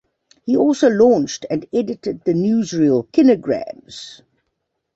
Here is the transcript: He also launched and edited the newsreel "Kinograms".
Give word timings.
He 0.47 0.57
also 0.57 0.89
launched 0.89 1.45
and 1.51 1.67
edited 1.71 2.23
the 2.23 2.33
newsreel 2.33 3.07
"Kinograms". 3.11 4.21